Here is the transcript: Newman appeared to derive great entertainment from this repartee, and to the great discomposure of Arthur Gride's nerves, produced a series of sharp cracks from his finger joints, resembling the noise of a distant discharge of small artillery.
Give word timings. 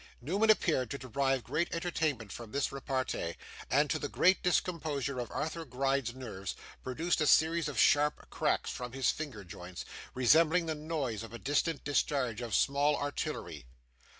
Newman 0.19 0.49
appeared 0.49 0.89
to 0.89 0.97
derive 0.97 1.43
great 1.43 1.71
entertainment 1.71 2.31
from 2.31 2.51
this 2.51 2.71
repartee, 2.71 3.35
and 3.69 3.87
to 3.87 3.99
the 3.99 4.09
great 4.09 4.41
discomposure 4.41 5.19
of 5.19 5.29
Arthur 5.29 5.63
Gride's 5.63 6.15
nerves, 6.15 6.55
produced 6.83 7.21
a 7.21 7.27
series 7.27 7.67
of 7.67 7.79
sharp 7.79 8.27
cracks 8.31 8.71
from 8.71 8.93
his 8.93 9.11
finger 9.11 9.43
joints, 9.43 9.85
resembling 10.15 10.65
the 10.65 10.73
noise 10.73 11.21
of 11.21 11.33
a 11.33 11.37
distant 11.37 11.83
discharge 11.83 12.41
of 12.41 12.55
small 12.55 12.95
artillery. 12.97 13.67